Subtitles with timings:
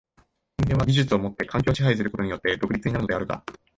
[0.63, 3.43] 人間は技術をもって環境を支配することによって独立になるのであるが、